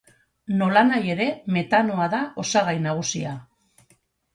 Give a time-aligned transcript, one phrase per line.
[0.61, 1.29] Nolanahi ere,
[1.59, 3.41] metanoa da osagai nagusia.